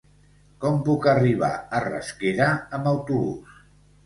[0.63, 3.63] Com puc arribar a Rasquera amb autobús?